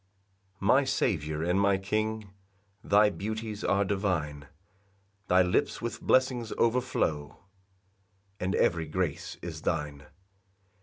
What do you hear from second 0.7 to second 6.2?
Saviour and my King, Thy beauties are divine; Thy lips with